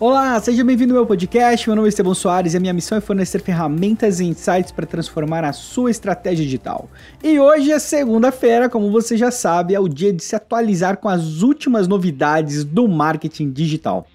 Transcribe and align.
Olá, 0.00 0.40
seja 0.40 0.62
bem-vindo 0.62 0.92
ao 0.92 1.00
meu 1.00 1.06
podcast. 1.06 1.68
Meu 1.68 1.74
nome 1.74 1.88
é 1.88 1.90
Estevão 1.90 2.14
Soares 2.14 2.54
e 2.54 2.56
a 2.56 2.60
minha 2.60 2.72
missão 2.72 2.96
é 2.96 3.00
fornecer 3.00 3.40
ferramentas 3.40 4.20
e 4.20 4.26
insights 4.26 4.70
para 4.70 4.86
transformar 4.86 5.42
a 5.42 5.52
sua 5.52 5.90
estratégia 5.90 6.44
digital. 6.44 6.88
E 7.20 7.40
hoje 7.40 7.72
é 7.72 7.80
segunda-feira, 7.80 8.68
como 8.68 8.92
você 8.92 9.16
já 9.16 9.32
sabe, 9.32 9.74
é 9.74 9.80
o 9.80 9.88
dia 9.88 10.12
de 10.12 10.22
se 10.22 10.36
atualizar 10.36 10.98
com 10.98 11.08
as 11.08 11.42
últimas 11.42 11.88
novidades 11.88 12.62
do 12.62 12.86
marketing 12.86 13.50
digital. 13.50 14.06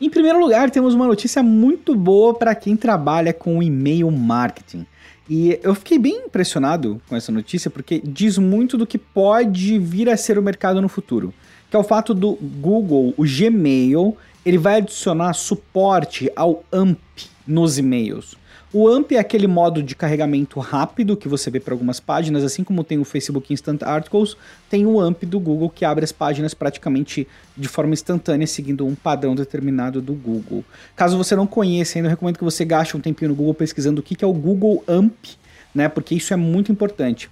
Em 0.00 0.08
primeiro 0.08 0.38
lugar, 0.38 0.70
temos 0.70 0.94
uma 0.94 1.08
notícia 1.08 1.42
muito 1.42 1.96
boa 1.96 2.32
para 2.32 2.54
quem 2.54 2.76
trabalha 2.76 3.32
com 3.32 3.60
e-mail 3.60 4.08
marketing. 4.08 4.86
E 5.28 5.58
eu 5.62 5.74
fiquei 5.74 5.98
bem 5.98 6.26
impressionado 6.26 7.00
com 7.08 7.16
essa 7.16 7.32
notícia 7.32 7.70
porque 7.70 8.00
diz 8.04 8.38
muito 8.38 8.78
do 8.78 8.86
que 8.86 8.98
pode 8.98 9.78
vir 9.78 10.08
a 10.08 10.16
ser 10.16 10.38
o 10.38 10.42
mercado 10.42 10.80
no 10.80 10.88
futuro. 10.88 11.34
Que 11.68 11.76
é 11.76 11.78
o 11.78 11.84
fato 11.84 12.14
do 12.14 12.34
Google, 12.34 13.12
o 13.16 13.24
Gmail, 13.24 14.16
ele 14.44 14.58
vai 14.58 14.76
adicionar 14.76 15.32
suporte 15.32 16.30
ao 16.36 16.64
AMP 16.70 16.98
nos 17.46 17.76
e-mails. 17.76 18.36
O 18.72 18.88
AMP 18.88 19.12
é 19.12 19.18
aquele 19.20 19.46
modo 19.46 19.80
de 19.80 19.94
carregamento 19.94 20.58
rápido 20.58 21.16
que 21.16 21.28
você 21.28 21.50
vê 21.50 21.60
para 21.60 21.72
algumas 21.72 22.00
páginas, 22.00 22.42
assim 22.42 22.64
como 22.64 22.82
tem 22.82 22.98
o 22.98 23.04
Facebook 23.04 23.52
Instant 23.52 23.84
Articles, 23.84 24.36
tem 24.68 24.84
o 24.84 25.00
AMP 25.00 25.24
do 25.24 25.38
Google 25.38 25.70
que 25.70 25.84
abre 25.84 26.04
as 26.04 26.10
páginas 26.10 26.52
praticamente 26.52 27.28
de 27.56 27.68
forma 27.68 27.94
instantânea, 27.94 28.44
seguindo 28.44 28.84
um 28.84 28.96
padrão 28.96 29.36
determinado 29.36 30.02
do 30.02 30.14
Google. 30.14 30.64
Caso 30.96 31.16
você 31.16 31.36
não 31.36 31.46
conheça 31.46 31.96
ainda, 31.96 32.08
recomendo 32.08 32.38
que 32.38 32.44
você 32.44 32.64
gaste 32.64 32.96
um 32.96 33.00
tempinho 33.00 33.28
no 33.30 33.36
Google 33.36 33.54
pesquisando 33.54 34.00
o 34.00 34.02
que 34.02 34.24
é 34.24 34.26
o 34.26 34.32
Google 34.32 34.82
AMP, 34.88 35.36
né? 35.72 35.88
Porque 35.88 36.16
isso 36.16 36.34
é 36.34 36.36
muito 36.36 36.72
importante. 36.72 37.30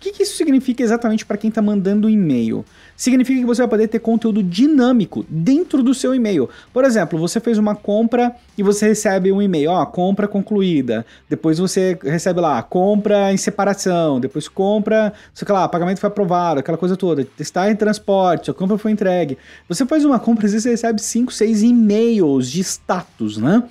O 0.00 0.02
que, 0.02 0.12
que 0.12 0.22
isso 0.22 0.34
significa 0.34 0.82
exatamente 0.82 1.26
para 1.26 1.36
quem 1.36 1.50
está 1.50 1.60
mandando 1.60 2.06
um 2.06 2.10
e-mail? 2.10 2.64
Significa 2.96 3.38
que 3.38 3.44
você 3.44 3.60
vai 3.60 3.68
poder 3.68 3.86
ter 3.86 3.98
conteúdo 3.98 4.42
dinâmico 4.42 5.26
dentro 5.28 5.82
do 5.82 5.92
seu 5.92 6.14
e-mail. 6.14 6.48
Por 6.72 6.86
exemplo, 6.86 7.18
você 7.18 7.38
fez 7.38 7.58
uma 7.58 7.74
compra 7.74 8.34
e 8.56 8.62
você 8.62 8.88
recebe 8.88 9.30
um 9.30 9.42
e-mail, 9.42 9.72
ó, 9.72 9.84
compra 9.84 10.26
concluída. 10.26 11.04
Depois 11.28 11.58
você 11.58 11.98
recebe 12.02 12.40
lá, 12.40 12.62
compra 12.62 13.30
em 13.30 13.36
separação. 13.36 14.18
Depois 14.18 14.48
compra, 14.48 15.12
sei 15.34 15.46
lá, 15.50 15.68
pagamento 15.68 16.00
foi 16.00 16.08
aprovado, 16.08 16.60
aquela 16.60 16.78
coisa 16.78 16.96
toda. 16.96 17.28
Está 17.38 17.70
em 17.70 17.76
transporte, 17.76 18.50
a 18.50 18.54
compra 18.54 18.78
foi 18.78 18.92
entregue. 18.92 19.36
Você 19.68 19.84
faz 19.84 20.02
uma 20.02 20.18
compra, 20.18 20.46
às 20.46 20.52
vezes 20.52 20.62
você 20.62 20.70
recebe 20.70 21.02
5, 21.02 21.30
6 21.30 21.62
e-mails 21.62 22.50
de 22.50 22.60
status, 22.60 23.36
né? 23.36 23.62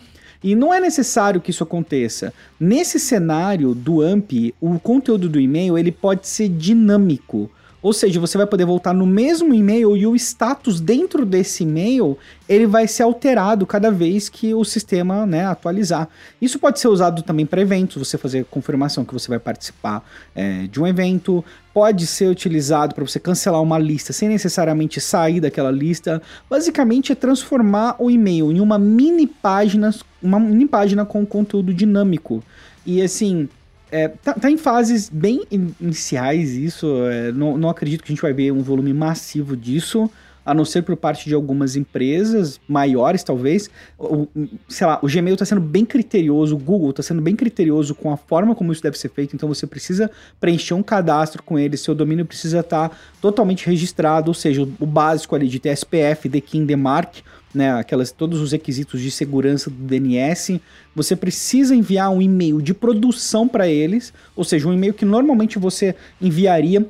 E 0.44 0.56
não 0.56 0.74
é 0.74 0.80
necessário 0.80 1.42
que 1.42 1.52
isso 1.52 1.64
aconteça. 1.64 2.34
Nesse 2.60 3.00
cenário 3.00 3.76
do 3.76 4.02
AMP, 4.02 4.54
o 4.62 4.80
conteúdo 4.80 5.28
do 5.28 5.40
e-mail 5.40 5.78
ele 5.78 5.92
pode 5.92 6.28
ser 6.28 6.48
dinâmico. 6.48 7.52
Ou 7.82 7.94
seja, 7.94 8.20
você 8.20 8.38
vai 8.38 8.46
poder 8.46 8.66
voltar 8.66 8.94
no 8.94 9.06
mesmo 9.06 9.54
e-mail 9.54 9.96
e 9.96 10.06
o 10.06 10.16
status 10.16 10.82
dentro 10.82 11.26
desse 11.26 11.64
e-mail 11.64 12.18
ele 12.48 12.68
vai 12.68 12.88
ser 12.88 13.04
alterado 13.04 13.66
cada 13.66 13.90
vez 13.90 14.28
que 14.28 14.54
o 14.54 14.66
sistema 14.66 15.26
né, 15.26 15.46
atualizar. 15.46 16.10
Isso 16.42 16.60
pode 16.60 16.80
ser 16.80 16.90
usado 16.90 17.22
também 17.22 17.46
para 17.46 17.62
eventos, 17.62 18.08
você 18.08 18.18
fazer 18.18 18.46
confirmação 18.46 19.06
que 19.06 19.14
você 19.14 19.30
vai 19.30 19.40
participar 19.40 20.04
é, 20.36 20.68
de 20.68 20.82
um 20.82 20.88
evento, 20.88 21.44
pode 21.74 22.06
ser 22.06 22.28
utilizado 22.28 22.94
para 22.94 23.06
você 23.06 23.20
cancelar 23.20 23.62
uma 23.62 23.78
lista 23.78 24.12
sem 24.12 24.28
necessariamente 24.28 25.00
sair 25.00 25.40
daquela 25.40 25.72
lista. 25.72 26.22
Basicamente 26.50 27.12
é 27.12 27.16
transformar 27.16 27.96
o 28.00 28.12
e-mail 28.12 28.52
em 28.52 28.60
uma 28.60 28.78
mini 28.78 29.28
página, 29.28 29.94
uma 30.22 30.40
mini 30.40 30.68
página 30.68 31.06
com 31.06 31.26
conteúdo 31.26 31.74
dinâmico. 31.74 32.44
E 32.86 33.02
assim, 33.02 33.48
é, 33.92 34.08
tá, 34.08 34.34
tá, 34.34 34.52
em 34.52 34.58
fases 34.58 35.10
bem 35.10 35.44
iniciais 35.80 36.52
isso. 36.52 37.06
É, 37.06 37.32
não, 37.32 37.58
não 37.58 37.70
acredito 37.70 38.04
que 38.04 38.12
a 38.12 38.14
gente 38.16 38.22
vai 38.22 38.34
ver 38.34 38.52
um 38.52 38.62
volume 38.62 38.94
massivo 38.94 39.56
disso 39.56 40.10
a 40.50 40.54
não 40.56 40.66
ser 40.66 40.82
por 40.82 40.98
parte 40.98 41.30
de 41.30 41.36
algumas 41.36 41.76
empresas 41.76 42.60
maiores, 42.68 43.24
talvez. 43.24 43.70
O, 44.00 44.28
sei 44.68 44.88
lá, 44.88 45.00
o 45.04 45.08
Gmail 45.08 45.36
está 45.36 45.46
sendo 45.46 45.62
bem 45.62 45.86
criterioso, 45.86 46.56
o 46.56 46.58
Google 46.58 46.90
está 46.90 47.04
sendo 47.04 47.22
bem 47.22 47.36
criterioso 47.36 47.94
com 47.94 48.12
a 48.12 48.18
forma 48.18 48.56
como 48.56 48.72
isso 48.72 48.82
deve 48.82 48.98
ser 48.98 49.10
feito, 49.10 49.36
então 49.36 49.48
você 49.48 49.68
precisa 49.68 50.10
preencher 50.40 50.74
um 50.74 50.82
cadastro 50.82 51.44
com 51.44 51.60
ele, 51.60 51.78
seu 51.78 51.94
domínio 51.94 52.26
precisa 52.26 52.62
estar 52.62 52.90
tá 52.90 52.96
totalmente 53.22 53.68
registrado, 53.68 54.32
ou 54.32 54.34
seja, 54.34 54.64
o 54.64 54.86
básico 54.88 55.36
ali 55.36 55.48
de 55.48 55.60
TSPF, 55.60 56.28
DKIM, 56.28 56.66
DMARC, 56.66 57.22
né, 57.54 57.72
aquelas, 57.74 58.12
todos 58.12 58.42
os 58.42 58.52
requisitos 58.52 59.02
de 59.02 59.12
segurança 59.12 59.70
do 59.70 59.76
DNS, 59.76 60.60
você 60.96 61.16
precisa 61.16 61.76
enviar 61.76 62.10
um 62.10 62.22
e-mail 62.22 62.60
de 62.60 62.74
produção 62.74 63.48
para 63.48 63.68
eles, 63.68 64.12
ou 64.36 64.44
seja, 64.44 64.68
um 64.68 64.74
e-mail 64.74 64.96
que 64.96 65.06
normalmente 65.06 65.60
você 65.60 65.96
enviaria 66.20 66.86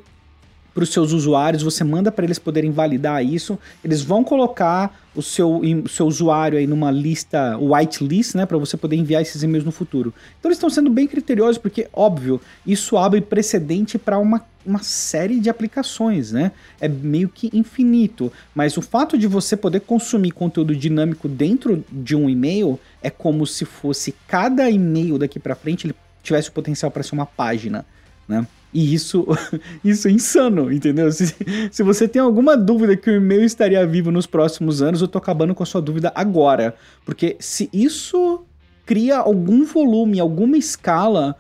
para 0.80 0.86
os 0.86 0.94
seus 0.94 1.12
usuários, 1.12 1.62
você 1.62 1.84
manda 1.84 2.10
para 2.10 2.24
eles 2.24 2.40
poderem 2.40 2.72
validar 2.72 3.24
isso, 3.24 3.60
eles 3.84 4.02
vão 4.02 4.24
colocar 4.24 4.98
o 5.14 5.22
seu, 5.22 5.60
o 5.60 5.90
seu 5.90 6.08
usuário 6.08 6.58
aí 6.58 6.66
numa 6.66 6.90
lista 6.90 7.58
whitelist, 7.58 8.36
né, 8.36 8.46
para 8.46 8.58
você 8.58 8.78
poder 8.78 8.96
enviar 8.96 9.22
esses 9.22 9.44
e-mails 9.44 9.66
no 9.66 9.74
futuro. 9.74 10.14
Então 10.40 10.48
eles 10.48 10.56
estão 10.56 10.70
sendo 10.70 10.90
bem 10.90 11.06
criteriosos 11.06 11.58
porque, 11.58 11.90
óbvio, 11.92 12.40
isso 12.66 12.98
abre 12.98 13.20
precedente 13.20 13.98
para 13.98 14.18
uma, 14.20 14.42
uma 14.66 14.82
série 14.82 15.42
de 15.42 15.50
aplicações, 15.50 16.32
né? 16.32 16.54
É 16.80 16.88
meio 16.88 17.28
que 17.28 17.50
infinito, 17.52 18.32
mas 18.56 18.78
o 18.78 18.82
fato 18.82 19.18
de 19.18 19.28
você 19.28 19.58
poder 19.58 19.82
consumir 19.82 20.32
conteúdo 20.32 20.74
dinâmico 20.74 21.28
dentro 21.28 21.84
de 21.92 22.16
um 22.16 22.30
e-mail 22.30 22.80
é 23.04 23.10
como 23.10 23.46
se 23.46 23.66
fosse 23.66 24.16
cada 24.26 24.70
e-mail 24.70 25.18
daqui 25.18 25.40
para 25.40 25.56
frente 25.56 25.88
ele 25.88 25.96
tivesse 26.24 26.48
o 26.48 26.54
potencial 26.54 26.90
para 26.90 27.04
ser 27.04 27.16
uma 27.16 27.26
página, 27.26 27.86
né? 28.26 28.48
E 28.74 28.94
isso, 28.94 29.26
isso 29.84 30.08
é 30.08 30.12
insano, 30.12 30.72
entendeu? 30.72 31.12
Se, 31.12 31.36
se 31.72 31.84
você 31.84 32.08
tem 32.08 32.22
alguma 32.22 32.56
dúvida 32.56 32.96
que 32.96 33.10
o 33.10 33.16
e-mail 33.16 33.44
estaria 33.44 33.86
vivo 33.86 34.12
nos 34.12 34.28
próximos 34.28 34.82
anos, 34.82 35.02
eu 35.02 35.08
tô 35.08 35.18
acabando 35.18 35.56
com 35.56 35.64
a 35.64 35.66
sua 35.66 35.82
dúvida 35.82 36.12
agora. 36.16 36.76
Porque 37.06 37.36
se 37.40 37.70
isso 37.74 38.44
cria 38.86 39.18
algum 39.18 39.66
volume, 39.66 40.20
alguma 40.20 40.58
escala, 40.58 41.36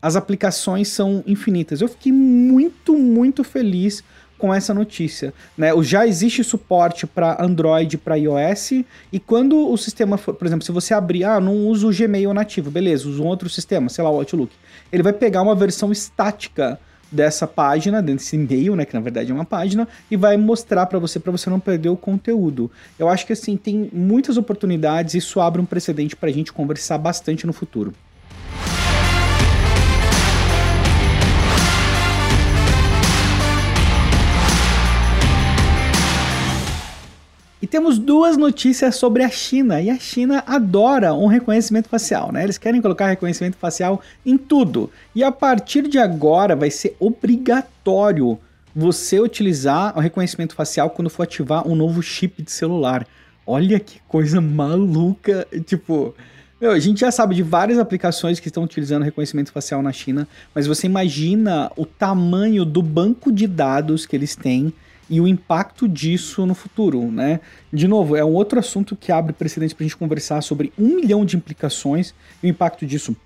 as 0.00 0.16
aplicações 0.16 0.88
são 0.88 1.22
infinitas. 1.26 1.80
Eu 1.80 1.88
fiquei 1.88 2.12
muito, 2.12 2.96
muito 2.96 3.42
feliz 3.42 4.04
com 4.38 4.52
essa 4.52 4.72
notícia. 4.74 5.32
Né? 5.56 5.70
Já 5.82 6.06
existe 6.06 6.42
suporte 6.44 7.06
para 7.06 7.42
Android 7.42 7.98
para 7.98 8.16
iOS, 8.16 8.84
e 9.12 9.18
quando 9.18 9.70
o 9.70 9.76
sistema 9.76 10.16
for, 10.16 10.34
por 10.34 10.46
exemplo, 10.46 10.64
se 10.64 10.72
você 10.72 10.94
abrir, 10.94 11.24
ah, 11.24 11.40
não 11.40 11.66
uso 11.66 11.88
o 11.88 11.92
Gmail 11.92 12.32
nativo, 12.34 12.70
beleza, 12.70 13.08
uso 13.08 13.22
um 13.22 13.26
outro 13.26 13.48
sistema, 13.48 13.88
sei 13.88 14.04
lá, 14.04 14.10
o 14.10 14.16
Outlook. 14.16 14.52
Ele 14.92 15.02
vai 15.02 15.12
pegar 15.12 15.42
uma 15.42 15.54
versão 15.54 15.90
estática 15.90 16.78
dessa 17.10 17.46
página, 17.46 18.02
desse 18.02 18.36
e-mail, 18.36 18.74
né, 18.74 18.84
que 18.84 18.94
na 18.94 19.00
verdade 19.00 19.30
é 19.30 19.34
uma 19.34 19.44
página, 19.44 19.86
e 20.10 20.16
vai 20.16 20.36
mostrar 20.36 20.86
para 20.86 20.98
você 20.98 21.18
para 21.20 21.32
você 21.32 21.48
não 21.48 21.60
perder 21.60 21.88
o 21.88 21.96
conteúdo. 21.96 22.70
Eu 22.98 23.08
acho 23.08 23.26
que 23.26 23.32
assim 23.32 23.56
tem 23.56 23.88
muitas 23.92 24.36
oportunidades 24.36 25.14
isso 25.14 25.40
abre 25.40 25.60
um 25.60 25.64
precedente 25.64 26.16
para 26.16 26.28
a 26.28 26.32
gente 26.32 26.52
conversar 26.52 26.98
bastante 26.98 27.46
no 27.46 27.52
futuro. 27.52 27.94
E 37.60 37.66
temos 37.66 37.98
duas 37.98 38.36
notícias 38.36 38.96
sobre 38.96 39.22
a 39.22 39.30
China. 39.30 39.80
E 39.80 39.88
a 39.88 39.98
China 39.98 40.44
adora 40.46 41.14
um 41.14 41.26
reconhecimento 41.26 41.88
facial, 41.88 42.30
né? 42.30 42.44
Eles 42.44 42.58
querem 42.58 42.82
colocar 42.82 43.08
reconhecimento 43.08 43.56
facial 43.56 44.02
em 44.24 44.36
tudo. 44.36 44.90
E 45.14 45.24
a 45.24 45.32
partir 45.32 45.88
de 45.88 45.98
agora 45.98 46.54
vai 46.54 46.70
ser 46.70 46.94
obrigatório 47.00 48.38
você 48.74 49.18
utilizar 49.18 49.96
o 49.96 50.00
reconhecimento 50.00 50.54
facial 50.54 50.90
quando 50.90 51.08
for 51.08 51.22
ativar 51.22 51.66
um 51.66 51.74
novo 51.74 52.02
chip 52.02 52.42
de 52.42 52.52
celular. 52.52 53.06
Olha 53.46 53.80
que 53.80 54.00
coisa 54.06 54.38
maluca. 54.38 55.48
Tipo, 55.64 56.14
meu, 56.60 56.72
a 56.72 56.78
gente 56.78 57.00
já 57.00 57.10
sabe 57.10 57.34
de 57.34 57.42
várias 57.42 57.78
aplicações 57.78 58.38
que 58.38 58.48
estão 58.48 58.64
utilizando 58.64 59.02
reconhecimento 59.02 59.50
facial 59.50 59.82
na 59.82 59.92
China, 59.92 60.28
mas 60.54 60.66
você 60.66 60.86
imagina 60.86 61.72
o 61.74 61.86
tamanho 61.86 62.66
do 62.66 62.82
banco 62.82 63.32
de 63.32 63.46
dados 63.46 64.04
que 64.04 64.14
eles 64.14 64.36
têm 64.36 64.74
e 65.08 65.20
o 65.20 65.26
impacto 65.28 65.88
disso 65.88 66.44
no 66.46 66.54
futuro, 66.54 67.10
né? 67.10 67.40
De 67.72 67.86
novo, 67.86 68.16
é 68.16 68.24
um 68.24 68.32
outro 68.32 68.58
assunto 68.58 68.96
que 68.96 69.12
abre 69.12 69.32
precedente 69.32 69.74
para 69.74 69.84
a 69.84 69.86
gente 69.86 69.96
conversar 69.96 70.42
sobre 70.42 70.72
um 70.78 70.96
milhão 70.96 71.24
de 71.24 71.36
implicações 71.36 72.14
e 72.42 72.46
o 72.46 72.50
impacto 72.50 72.84
disso 72.84 73.16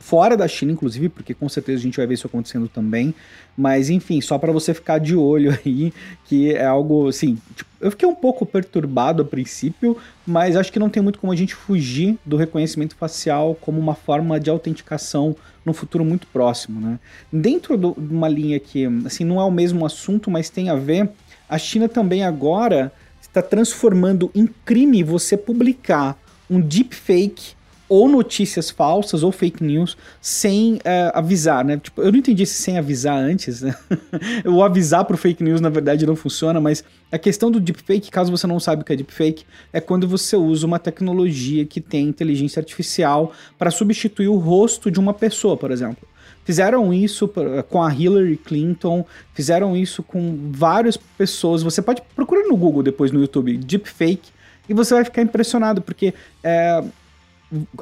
fora 0.00 0.34
da 0.34 0.48
China, 0.48 0.72
inclusive, 0.72 1.10
porque 1.10 1.34
com 1.34 1.48
certeza 1.48 1.78
a 1.78 1.82
gente 1.82 1.98
vai 1.98 2.06
ver 2.06 2.14
isso 2.14 2.26
acontecendo 2.26 2.66
também. 2.66 3.14
Mas 3.56 3.90
enfim, 3.90 4.20
só 4.20 4.38
para 4.38 4.50
você 4.50 4.72
ficar 4.72 4.98
de 4.98 5.14
olho 5.14 5.56
aí, 5.64 5.92
que 6.24 6.52
é 6.52 6.64
algo 6.64 7.08
assim. 7.08 7.38
Tipo, 7.54 7.70
eu 7.80 7.90
fiquei 7.90 8.08
um 8.08 8.14
pouco 8.14 8.44
perturbado 8.44 9.22
a 9.22 9.24
princípio, 9.24 9.96
mas 10.26 10.56
acho 10.56 10.72
que 10.72 10.78
não 10.78 10.90
tem 10.90 11.02
muito 11.02 11.18
como 11.18 11.32
a 11.32 11.36
gente 11.36 11.54
fugir 11.54 12.18
do 12.24 12.36
reconhecimento 12.36 12.96
facial 12.96 13.54
como 13.54 13.78
uma 13.78 13.94
forma 13.94 14.40
de 14.40 14.50
autenticação 14.50 15.36
no 15.64 15.72
futuro 15.72 16.04
muito 16.04 16.26
próximo, 16.26 16.80
né? 16.80 16.98
Dentro 17.30 17.76
de 17.76 17.86
uma 18.12 18.28
linha 18.28 18.58
que, 18.58 18.86
assim, 19.04 19.24
não 19.24 19.40
é 19.40 19.44
o 19.44 19.50
mesmo 19.50 19.84
assunto, 19.84 20.30
mas 20.30 20.48
tem 20.48 20.70
a 20.70 20.74
ver 20.74 21.10
a 21.50 21.58
China 21.58 21.88
também 21.88 22.22
agora 22.22 22.92
está 23.20 23.42
transformando 23.42 24.30
em 24.34 24.46
crime 24.64 25.02
você 25.02 25.36
publicar 25.36 26.16
um 26.48 26.60
deepfake 26.60 27.54
ou 27.88 28.08
notícias 28.08 28.70
falsas 28.70 29.24
ou 29.24 29.32
fake 29.32 29.64
news 29.64 29.96
sem 30.20 30.74
uh, 30.74 30.78
avisar, 31.12 31.64
né? 31.64 31.76
Tipo, 31.76 32.02
eu 32.02 32.12
não 32.12 32.20
entendi 32.20 32.46
se 32.46 32.62
sem 32.62 32.78
avisar 32.78 33.18
antes, 33.18 33.62
né? 33.62 33.74
o 34.46 34.62
avisar 34.62 35.04
pro 35.04 35.18
fake 35.18 35.42
news, 35.42 35.60
na 35.60 35.68
verdade, 35.68 36.06
não 36.06 36.14
funciona, 36.14 36.60
mas 36.60 36.84
a 37.10 37.18
questão 37.18 37.50
do 37.50 37.58
deepfake, 37.58 38.08
caso 38.08 38.30
você 38.30 38.46
não 38.46 38.60
saiba 38.60 38.82
o 38.82 38.84
que 38.84 38.92
é 38.92 38.96
deepfake, 38.96 39.44
é 39.72 39.80
quando 39.80 40.06
você 40.06 40.36
usa 40.36 40.64
uma 40.64 40.78
tecnologia 40.78 41.66
que 41.66 41.80
tem 41.80 42.06
inteligência 42.06 42.60
artificial 42.60 43.32
para 43.58 43.72
substituir 43.72 44.28
o 44.28 44.36
rosto 44.36 44.88
de 44.88 45.00
uma 45.00 45.12
pessoa, 45.12 45.56
por 45.56 45.72
exemplo. 45.72 46.08
Fizeram 46.44 46.92
isso 46.92 47.30
com 47.68 47.82
a 47.82 47.94
Hillary 47.94 48.36
Clinton, 48.36 49.04
fizeram 49.34 49.76
isso 49.76 50.02
com 50.02 50.50
várias 50.50 50.96
pessoas. 50.96 51.62
Você 51.62 51.80
pode 51.82 52.02
procurar 52.14 52.46
no 52.48 52.56
Google 52.56 52.82
depois 52.82 53.12
no 53.12 53.20
YouTube, 53.20 53.56
deepfake, 53.56 54.30
e 54.68 54.74
você 54.74 54.94
vai 54.94 55.04
ficar 55.04 55.22
impressionado, 55.22 55.82
porque 55.82 56.14
é, 56.42 56.82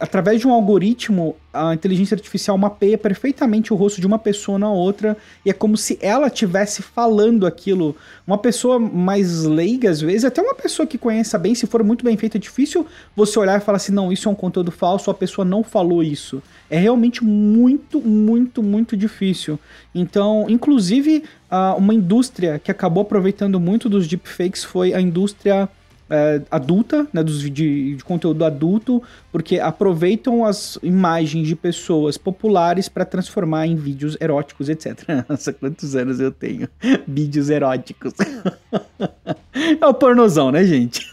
através 0.01 0.41
de 0.41 0.49
um 0.49 0.53
algoritmo, 0.53 1.37
a 1.53 1.75
inteligência 1.75 2.15
artificial 2.15 2.57
mapeia 2.57 2.97
perfeitamente 2.97 3.73
o 3.73 3.77
rosto 3.77 4.01
de 4.01 4.07
uma 4.07 4.19
pessoa 4.19 4.59
na 4.59 4.71
outra 4.71 5.17
e 5.45 5.51
é 5.51 5.53
como 5.53 5.77
se 5.77 5.99
ela 6.01 6.29
estivesse 6.29 6.83
falando 6.83 7.47
aquilo. 7.47 7.95
Uma 8.27 8.39
pessoa 8.39 8.79
mais 8.79 9.45
leiga, 9.45 9.91
às 9.91 10.01
vezes, 10.01 10.25
até 10.25 10.41
uma 10.41 10.55
pessoa 10.55 10.87
que 10.87 10.97
conheça 10.97 11.39
bem, 11.39 11.55
se 11.55 11.67
for 11.67 11.85
muito 11.85 12.05
bem 12.05 12.17
feito, 12.17 12.37
é 12.37 12.41
difícil 12.41 12.87
você 13.15 13.39
olhar 13.39 13.59
e 13.59 13.65
falar 13.65 13.77
assim: 13.77 13.93
não, 13.93 14.11
isso 14.11 14.29
é 14.29 14.33
um 14.33 14.35
conteúdo 14.35 14.71
falso, 14.71 15.11
a 15.11 15.15
pessoa 15.15 15.45
não 15.45 15.63
falou 15.63 16.03
isso. 16.03 16.43
É 16.71 16.79
realmente 16.79 17.23
muito, 17.25 18.01
muito, 18.01 18.63
muito 18.63 18.97
difícil. 18.97 19.59
Então, 19.95 20.47
inclusive, 20.49 21.25
uma 21.77 21.95
indústria 21.95 22.59
que 22.59 22.71
acabou 22.71 23.03
aproveitando 23.03 23.59
muito 23.59 23.89
dos 23.89 24.07
deepfakes 24.07 24.65
foi 24.65 24.95
a 24.95 25.01
indústria 25.01 25.69
é, 26.11 26.41
adulta, 26.51 27.07
né, 27.13 27.23
dos, 27.23 27.41
de, 27.43 27.97
de, 27.97 28.05
conteúdo 28.05 28.45
adulto, 28.45 29.03
porque 29.31 29.59
aproveitam 29.59 30.45
as 30.45 30.79
imagens 30.83 31.47
de 31.47 31.55
pessoas 31.55 32.17
populares 32.17 32.89
para 32.89 33.05
transformar 33.05 33.67
em 33.67 33.77
vídeos 33.77 34.17
eróticos, 34.21 34.69
etc. 34.69 35.03
Nossa, 35.29 35.53
quantos 35.53 35.95
anos 35.95 36.21
eu 36.21 36.33
tenho? 36.33 36.69
vídeos 37.07 37.51
eróticos. 37.51 38.15
é 39.81 39.87
o 39.87 39.95
pornozão, 39.95 40.51
né, 40.51 40.65
gente? 40.65 41.07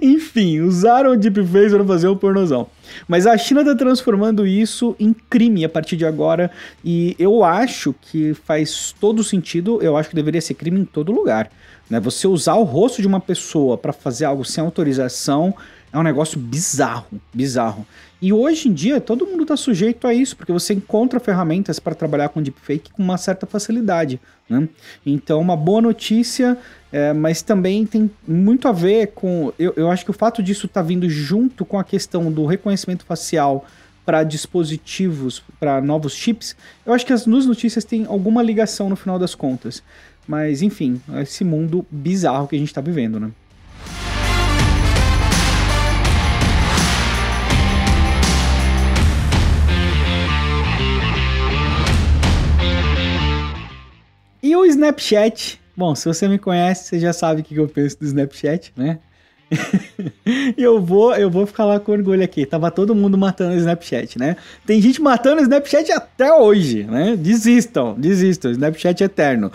Enfim, 0.00 0.60
usaram 0.60 1.12
o 1.12 1.16
deepfake 1.16 1.70
para 1.70 1.84
fazer 1.84 2.08
o 2.08 2.16
pornozão. 2.16 2.68
Mas 3.06 3.26
a 3.26 3.36
China 3.36 3.60
está 3.60 3.74
transformando 3.74 4.46
isso 4.46 4.96
em 4.98 5.12
crime 5.12 5.64
a 5.64 5.68
partir 5.68 5.96
de 5.96 6.06
agora 6.06 6.50
e 6.84 7.14
eu 7.18 7.44
acho 7.44 7.94
que 8.00 8.34
faz 8.34 8.94
todo 8.98 9.22
sentido, 9.22 9.80
eu 9.82 9.96
acho 9.96 10.08
que 10.08 10.16
deveria 10.16 10.40
ser 10.40 10.54
crime 10.54 10.80
em 10.80 10.84
todo 10.84 11.12
lugar. 11.12 11.50
Né? 11.88 12.00
Você 12.00 12.26
usar 12.26 12.54
o 12.54 12.64
rosto 12.64 13.00
de 13.00 13.06
uma 13.06 13.20
pessoa 13.20 13.76
para 13.78 13.92
fazer 13.92 14.24
algo 14.24 14.44
sem 14.44 14.62
autorização 14.62 15.54
é 15.92 15.98
um 15.98 16.02
negócio 16.02 16.38
bizarro, 16.38 17.06
bizarro. 17.32 17.86
E 18.20 18.32
hoje 18.32 18.68
em 18.68 18.72
dia 18.72 19.00
todo 19.00 19.26
mundo 19.26 19.42
está 19.42 19.56
sujeito 19.56 20.06
a 20.06 20.12
isso, 20.12 20.36
porque 20.36 20.52
você 20.52 20.74
encontra 20.74 21.18
ferramentas 21.18 21.78
para 21.78 21.94
trabalhar 21.94 22.28
com 22.28 22.42
deepfake 22.42 22.90
com 22.92 23.02
uma 23.02 23.16
certa 23.16 23.46
facilidade. 23.46 24.20
Né? 24.48 24.68
Então, 25.06 25.40
uma 25.40 25.56
boa 25.56 25.80
notícia, 25.80 26.58
é, 26.92 27.12
mas 27.12 27.42
também 27.42 27.86
tem 27.86 28.10
muito 28.26 28.68
a 28.68 28.72
ver 28.72 29.08
com. 29.08 29.52
Eu, 29.58 29.72
eu 29.76 29.90
acho 29.90 30.04
que 30.04 30.10
o 30.10 30.14
fato 30.14 30.42
disso 30.42 30.66
estar 30.66 30.82
tá 30.82 30.86
vindo 30.86 31.08
junto 31.08 31.64
com 31.64 31.78
a 31.78 31.84
questão 31.84 32.30
do 32.30 32.44
reconhecimento 32.44 33.04
facial 33.04 33.64
para 34.04 34.24
dispositivos, 34.24 35.42
para 35.60 35.82
novos 35.82 36.14
chips, 36.14 36.56
eu 36.86 36.94
acho 36.94 37.04
que 37.04 37.12
as 37.12 37.26
notícias 37.26 37.84
têm 37.84 38.06
alguma 38.06 38.42
ligação 38.42 38.88
no 38.88 38.96
final 38.96 39.18
das 39.18 39.34
contas. 39.34 39.82
Mas, 40.28 40.60
enfim, 40.60 41.00
esse 41.22 41.42
mundo 41.42 41.86
bizarro 41.90 42.46
que 42.46 42.54
a 42.54 42.58
gente 42.58 42.68
está 42.68 42.82
vivendo, 42.82 43.18
né? 43.18 43.30
E 54.42 54.54
o 54.54 54.66
Snapchat? 54.66 55.58
Bom, 55.74 55.94
se 55.94 56.04
você 56.04 56.28
me 56.28 56.38
conhece, 56.38 56.84
você 56.84 57.00
já 57.00 57.14
sabe 57.14 57.40
o 57.40 57.44
que 57.44 57.56
eu 57.56 57.66
penso 57.66 57.98
do 57.98 58.04
Snapchat, 58.04 58.74
né? 58.76 58.98
e 60.56 60.62
eu 60.62 60.80
vou, 60.80 61.14
eu 61.14 61.30
vou 61.30 61.46
ficar 61.46 61.64
lá 61.64 61.80
com 61.80 61.92
orgulho 61.92 62.22
aqui. 62.22 62.44
Tava 62.44 62.70
todo 62.70 62.94
mundo 62.94 63.16
matando 63.16 63.54
o 63.54 63.56
Snapchat, 63.56 64.18
né? 64.18 64.36
Tem 64.66 64.80
gente 64.80 65.00
matando 65.00 65.40
o 65.40 65.42
Snapchat 65.42 65.90
até 65.92 66.32
hoje, 66.32 66.84
né? 66.84 67.16
Desistam, 67.16 67.94
desistam. 67.98 68.50
Snapchat 68.50 69.02
é 69.02 69.06
eterno. 69.06 69.50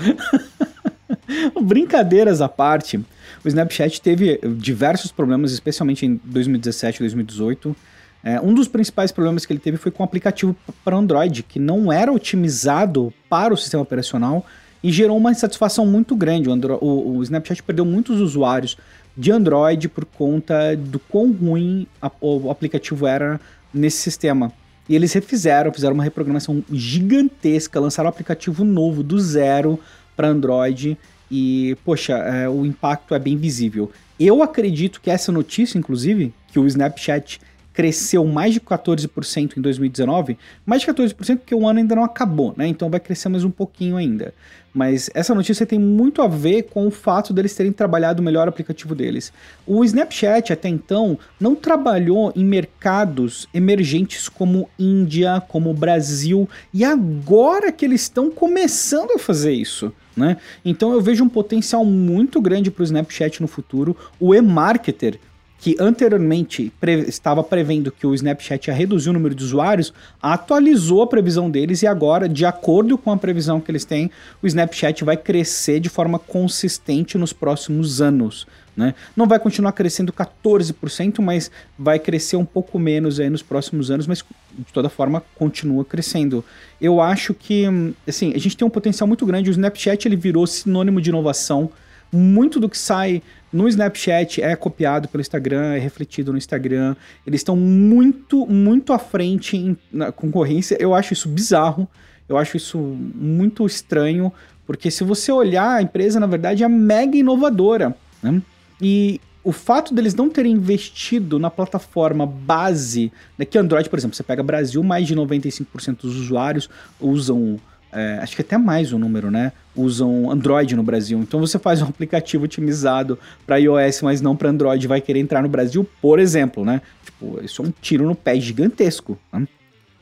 Brincadeiras 1.61 2.41
à 2.41 2.49
parte, 2.49 2.97
o 2.97 3.47
Snapchat 3.47 4.01
teve 4.01 4.39
diversos 4.57 5.11
problemas, 5.11 5.51
especialmente 5.51 6.05
em 6.05 6.19
2017 6.23 6.97
e 6.97 6.99
2018. 6.99 7.75
É, 8.23 8.39
um 8.39 8.53
dos 8.53 8.67
principais 8.67 9.11
problemas 9.11 9.45
que 9.45 9.51
ele 9.51 9.59
teve 9.59 9.77
foi 9.77 9.91
com 9.91 10.01
o 10.01 10.05
aplicativo 10.05 10.55
para 10.83 10.95
Android, 10.95 11.43
que 11.43 11.59
não 11.59 11.91
era 11.91 12.11
otimizado 12.11 13.13
para 13.29 13.53
o 13.53 13.57
sistema 13.57 13.83
operacional 13.83 14.45
e 14.83 14.91
gerou 14.91 15.17
uma 15.17 15.31
insatisfação 15.31 15.85
muito 15.85 16.15
grande. 16.15 16.49
O, 16.49 16.51
Andro 16.51 16.77
o, 16.81 17.17
o 17.17 17.23
Snapchat 17.23 17.63
perdeu 17.63 17.85
muitos 17.85 18.19
usuários 18.19 18.77
de 19.15 19.31
Android 19.31 19.87
por 19.87 20.05
conta 20.05 20.75
do 20.75 20.99
quão 20.99 21.31
ruim 21.31 21.87
a, 22.01 22.11
o 22.19 22.51
aplicativo 22.51 23.07
era 23.07 23.39
nesse 23.73 23.97
sistema. 23.97 24.51
E 24.89 24.95
eles 24.95 25.13
refizeram, 25.13 25.71
fizeram 25.71 25.93
uma 25.93 26.03
reprogramação 26.03 26.63
gigantesca, 26.71 27.79
lançaram 27.79 28.07
um 28.07 28.09
aplicativo 28.09 28.65
novo 28.65 29.01
do 29.01 29.17
zero 29.19 29.79
para 30.15 30.27
Android 30.27 30.97
e, 31.31 31.77
poxa, 31.85 32.13
é, 32.13 32.49
o 32.49 32.65
impacto 32.65 33.15
é 33.15 33.19
bem 33.19 33.37
visível. 33.37 33.89
Eu 34.19 34.43
acredito 34.43 34.99
que 34.99 35.09
essa 35.09 35.31
notícia, 35.31 35.77
inclusive, 35.77 36.33
que 36.51 36.59
o 36.59 36.67
Snapchat 36.67 37.39
cresceu 37.73 38.23
mais 38.25 38.53
de 38.53 38.61
14% 38.61 39.57
em 39.57 39.61
2019, 39.61 40.37
mais 40.65 40.81
de 40.81 40.87
14% 40.87 41.37
porque 41.37 41.55
o 41.55 41.67
ano 41.67 41.79
ainda 41.79 41.95
não 41.95 42.03
acabou, 42.03 42.53
né? 42.55 42.67
Então 42.67 42.89
vai 42.89 42.99
crescer 42.99 43.29
mais 43.29 43.43
um 43.43 43.51
pouquinho 43.51 43.97
ainda. 43.97 44.33
Mas 44.73 45.09
essa 45.13 45.35
notícia 45.35 45.65
tem 45.65 45.77
muito 45.77 46.21
a 46.21 46.27
ver 46.27 46.63
com 46.63 46.87
o 46.87 46.91
fato 46.91 47.31
deles 47.31 47.53
terem 47.53 47.71
trabalhado 47.71 48.21
o 48.21 48.25
melhor 48.25 48.47
aplicativo 48.47 48.95
deles. 48.95 49.31
O 49.67 49.83
Snapchat 49.85 50.51
até 50.51 50.67
então 50.67 51.17
não 51.39 51.53
trabalhou 51.53 52.33
em 52.35 52.43
mercados 52.43 53.47
emergentes 53.53 54.27
como 54.27 54.67
Índia, 54.79 55.43
como 55.47 55.73
Brasil, 55.73 56.49
e 56.73 56.83
agora 56.83 57.71
que 57.71 57.85
eles 57.85 58.01
estão 58.01 58.31
começando 58.31 59.11
a 59.11 59.19
fazer 59.19 59.53
isso. 59.53 59.93
Né? 60.17 60.37
Então 60.65 60.91
eu 60.91 61.01
vejo 61.01 61.23
um 61.23 61.29
potencial 61.29 61.85
muito 61.85 62.41
grande 62.41 62.71
para 62.71 62.81
o 62.81 62.85
Snapchat 62.85 63.41
no 63.41 63.47
futuro. 63.47 63.95
O 64.19 64.33
e-marketer 64.33 65.19
que 65.63 65.77
anteriormente 65.79 66.73
pre 66.77 67.05
estava 67.07 67.41
prevendo 67.41 67.89
que 67.89 68.05
o 68.05 68.13
Snapchat 68.13 68.67
ia 68.67 68.73
reduzir 68.73 69.09
o 69.09 69.13
número 69.13 69.33
de 69.33 69.45
usuários, 69.45 69.93
atualizou 70.21 71.01
a 71.01 71.07
previsão 71.07 71.49
deles 71.49 71.81
e 71.81 71.87
agora, 71.87 72.27
de 72.27 72.45
acordo 72.45 72.97
com 72.97 73.09
a 73.09 73.15
previsão 73.15 73.61
que 73.61 73.71
eles 73.71 73.85
têm, 73.85 74.11
o 74.41 74.45
Snapchat 74.45 75.05
vai 75.05 75.15
crescer 75.15 75.79
de 75.79 75.87
forma 75.87 76.19
consistente 76.19 77.17
nos 77.17 77.31
próximos 77.31 78.01
anos. 78.01 78.45
Né? 78.75 78.93
Não 79.15 79.25
vai 79.25 79.39
continuar 79.39 79.71
crescendo 79.71 80.11
14%, 80.11 81.21
mas 81.21 81.49
vai 81.79 81.97
crescer 81.97 82.35
um 82.35 82.43
pouco 82.43 82.77
menos 82.77 83.17
aí 83.17 83.29
nos 83.29 83.41
próximos 83.41 83.89
anos, 83.89 84.05
mas 84.05 84.21
de 84.51 84.73
toda 84.73 84.89
forma 84.89 85.23
continua 85.33 85.85
crescendo. 85.85 86.43
Eu 86.81 86.99
acho 86.99 87.33
que, 87.33 87.63
assim, 88.05 88.33
a 88.35 88.37
gente 88.37 88.57
tem 88.57 88.67
um 88.67 88.69
potencial 88.69 89.07
muito 89.07 89.25
grande. 89.25 89.49
O 89.49 89.51
Snapchat 89.51 90.09
ele 90.09 90.17
virou 90.17 90.45
sinônimo 90.45 90.99
de 90.99 91.09
inovação. 91.09 91.71
Muito 92.13 92.59
do 92.59 92.69
que 92.69 92.77
sai 92.77 93.21
no 93.51 93.67
Snapchat 93.67 94.41
é 94.41 94.55
copiado 94.55 95.07
pelo 95.07 95.21
Instagram, 95.21 95.73
é 95.73 95.79
refletido 95.79 96.31
no 96.31 96.37
Instagram. 96.37 96.95
Eles 97.25 97.41
estão 97.41 97.55
muito, 97.55 98.45
muito 98.47 98.93
à 98.93 98.99
frente 98.99 99.57
em, 99.57 99.77
na 99.91 100.11
concorrência. 100.11 100.77
Eu 100.79 100.93
acho 100.93 101.13
isso 101.13 101.27
bizarro. 101.27 101.87
Eu 102.27 102.37
acho 102.37 102.55
isso 102.55 102.77
muito 102.79 103.65
estranho, 103.65 104.31
porque 104.65 104.89
se 104.89 105.03
você 105.03 105.31
olhar, 105.31 105.75
a 105.75 105.81
empresa, 105.81 106.19
na 106.19 106.25
verdade, 106.25 106.63
é 106.63 106.69
mega 106.69 107.17
inovadora. 107.17 107.95
Né? 108.21 108.41
E 108.81 109.19
o 109.43 109.51
fato 109.51 109.93
deles 109.93 110.15
não 110.15 110.29
terem 110.29 110.53
investido 110.53 111.37
na 111.37 111.49
plataforma 111.49 112.25
base, 112.25 113.11
né, 113.37 113.43
que 113.43 113.57
Android, 113.57 113.89
por 113.89 113.99
exemplo, 113.99 114.15
você 114.15 114.23
pega 114.23 114.41
Brasil, 114.41 114.81
mais 114.81 115.05
de 115.05 115.15
95% 115.15 116.01
dos 116.01 116.15
usuários 116.15 116.69
usam 116.99 117.59
é, 117.93 118.19
acho 118.21 118.35
que 118.35 118.41
até 118.41 118.57
mais 118.57 118.91
o 118.91 118.99
número, 118.99 119.29
né? 119.29 119.51
Usam 119.75 120.29
Android 120.29 120.75
no 120.75 120.83
Brasil. 120.83 121.19
Então 121.19 121.39
você 121.39 121.57
faz 121.59 121.81
um 121.81 121.85
aplicativo 121.87 122.45
otimizado 122.45 123.17
para 123.45 123.57
iOS, 123.57 124.01
mas 124.01 124.21
não 124.21 124.35
para 124.35 124.49
Android, 124.49 124.87
vai 124.87 125.01
querer 125.01 125.19
entrar 125.19 125.41
no 125.41 125.49
Brasil, 125.49 125.87
por 126.01 126.19
exemplo, 126.19 126.65
né? 126.65 126.81
Tipo, 127.05 127.43
isso 127.43 127.61
é 127.61 127.65
um 127.65 127.73
tiro 127.81 128.05
no 128.05 128.15
pé 128.15 128.39
gigantesco. 128.39 129.17
Né? 129.31 129.47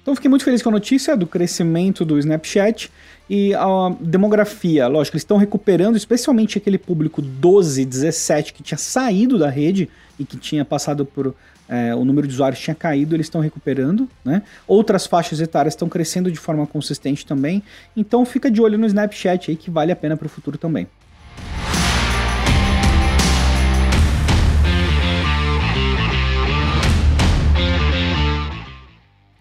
Então 0.02 0.16
fiquei 0.16 0.30
muito 0.30 0.44
feliz 0.44 0.62
com 0.64 0.70
a 0.70 0.72
notícia 0.72 1.16
do 1.16 1.28
crescimento 1.28 2.04
do 2.04 2.18
Snapchat 2.18 2.92
e 3.30 3.54
a 3.54 3.96
demografia. 4.00 4.88
Lógico, 4.88 5.16
eles 5.16 5.22
estão 5.22 5.38
recuperando, 5.38 5.96
especialmente 5.96 6.58
aquele 6.58 6.78
público 6.78 7.22
12, 7.22 7.86
17 7.86 8.54
que 8.54 8.64
tinha 8.64 8.78
saído 8.78 9.38
da 9.38 9.50
rede 9.50 9.88
e 10.18 10.26
que 10.26 10.38
tinha 10.38 10.66
passado 10.66 11.06
por 11.06 11.36
é, 11.72 11.96
o 11.96 12.04
número 12.04 12.28
de 12.28 12.34
usuários 12.34 12.60
tinha 12.60 12.76
caído, 12.76 13.16
eles 13.16 13.28
estão 13.28 13.40
recuperando, 13.40 14.10
né? 14.26 14.42
Outras 14.68 15.08
faixas 15.08 15.40
etárias 15.40 15.74
estão 15.74 15.88
crescendo 15.88 16.30
de 16.30 16.38
forma 16.38 16.68
consistente 16.68 17.26
também. 17.26 17.64
Então 17.96 18.26
fica 18.26 18.52
de 18.52 18.62
olho 18.62 18.78
no 18.78 18.86
Snapchat 18.86 19.50
aí 19.50 19.56
que 19.56 19.72
vale 19.72 19.90
a 19.90 19.96
pena 19.96 20.18
para 20.18 20.26
o 20.26 20.30
futuro 20.30 20.58
também. 20.58 20.86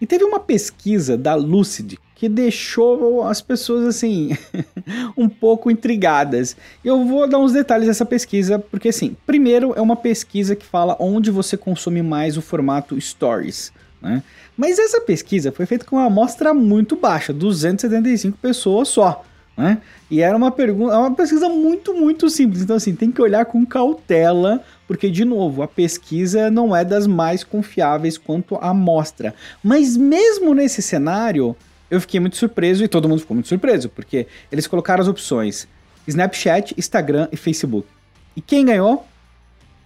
Teve 0.05 0.23
uma 0.23 0.39
pesquisa 0.39 1.17
da 1.17 1.35
Lucid 1.35 1.97
que 2.15 2.29
deixou 2.29 3.23
as 3.23 3.41
pessoas 3.41 3.83
assim 3.87 4.37
um 5.17 5.27
pouco 5.27 5.71
intrigadas. 5.71 6.55
Eu 6.85 7.03
vou 7.03 7.27
dar 7.27 7.39
uns 7.39 7.51
detalhes 7.51 7.87
dessa 7.87 8.05
pesquisa, 8.05 8.59
porque 8.59 8.89
assim, 8.89 9.15
primeiro 9.25 9.73
é 9.75 9.81
uma 9.81 9.95
pesquisa 9.95 10.55
que 10.55 10.63
fala 10.63 10.95
onde 10.99 11.31
você 11.31 11.57
consome 11.57 12.03
mais 12.03 12.37
o 12.37 12.41
formato 12.41 12.99
Stories. 13.01 13.71
Né? 13.99 14.21
Mas 14.55 14.77
essa 14.77 15.01
pesquisa 15.01 15.51
foi 15.51 15.65
feita 15.65 15.83
com 15.83 15.95
uma 15.95 16.05
amostra 16.05 16.53
muito 16.53 16.95
baixa, 16.95 17.33
275 17.33 18.37
pessoas 18.37 18.89
só. 18.89 19.25
Né? 19.57 19.79
E 20.09 20.21
era 20.21 20.35
uma 20.35 20.51
pergunta, 20.51 20.93
é 20.93 20.97
uma 20.97 21.13
pesquisa 21.13 21.47
muito, 21.49 21.93
muito 21.93 22.29
simples. 22.29 22.61
Então, 22.61 22.75
assim, 22.75 22.95
tem 22.95 23.11
que 23.11 23.21
olhar 23.21 23.45
com 23.45 23.65
cautela, 23.65 24.63
porque, 24.87 25.09
de 25.09 25.25
novo, 25.25 25.61
a 25.61 25.67
pesquisa 25.67 26.49
não 26.49 26.75
é 26.75 26.83
das 26.83 27.05
mais 27.05 27.43
confiáveis 27.43 28.17
quanto 28.17 28.55
à 28.55 28.69
amostra. 28.69 29.35
Mas 29.63 29.95
mesmo 29.97 30.53
nesse 30.53 30.81
cenário, 30.81 31.55
eu 31.89 31.99
fiquei 31.99 32.19
muito 32.19 32.37
surpreso 32.37 32.83
e 32.83 32.87
todo 32.87 33.07
mundo 33.07 33.19
ficou 33.19 33.35
muito 33.35 33.49
surpreso, 33.49 33.89
porque 33.89 34.27
eles 34.51 34.67
colocaram 34.67 35.01
as 35.01 35.07
opções 35.07 35.67
Snapchat, 36.07 36.73
Instagram 36.77 37.27
e 37.31 37.37
Facebook. 37.37 37.87
E 38.35 38.41
quem 38.41 38.65
ganhou? 38.65 39.05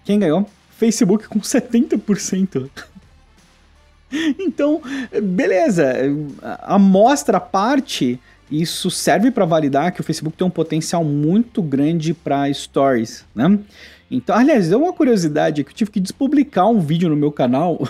Quem 0.03 0.19
ganhou? 0.19 0.48
Facebook 0.77 1.27
com 1.27 1.39
70%. 1.39 2.69
então, 4.39 4.81
beleza, 5.24 5.93
a 6.43 6.75
amostra 6.75 7.39
parte, 7.39 8.19
isso 8.49 8.91
serve 8.91 9.31
para 9.31 9.45
validar 9.45 9.91
que 9.91 10.01
o 10.01 10.03
Facebook 10.03 10.37
tem 10.37 10.45
um 10.45 10.51
potencial 10.51 11.03
muito 11.03 11.61
grande 11.61 12.13
para 12.13 12.51
stories, 12.53 13.25
né? 13.33 13.59
Então, 14.09 14.35
aliás, 14.35 14.71
é 14.71 14.77
uma 14.77 14.93
curiosidade 14.93 15.63
que 15.63 15.71
eu 15.71 15.75
tive 15.75 15.91
que 15.91 15.99
despublicar 15.99 16.69
um 16.69 16.79
vídeo 16.79 17.09
no 17.09 17.15
meu 17.15 17.31
canal 17.31 17.81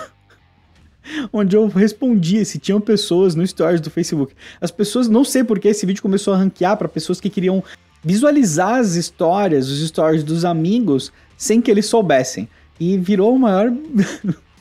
onde 1.31 1.55
eu 1.55 1.67
respondia 1.67 2.43
se 2.45 2.57
tinham 2.57 2.79
pessoas 2.79 3.35
no 3.35 3.45
stories 3.45 3.81
do 3.81 3.89
Facebook. 3.89 4.33
As 4.59 4.71
pessoas, 4.71 5.07
não 5.07 5.23
sei 5.23 5.43
porque 5.43 5.67
esse 5.67 5.85
vídeo 5.85 6.01
começou 6.01 6.33
a 6.33 6.37
ranquear 6.37 6.77
para 6.77 6.87
pessoas 6.87 7.19
que 7.19 7.29
queriam 7.29 7.63
visualizar 8.03 8.75
as 8.75 8.95
histórias, 8.95 9.69
os 9.69 9.85
stories 9.87 10.23
dos 10.23 10.45
amigos 10.45 11.11
sem 11.37 11.61
que 11.61 11.69
eles 11.69 11.85
soubessem. 11.85 12.47
E 12.79 12.97
virou 12.97 13.33
o 13.33 13.39
maior 13.39 13.71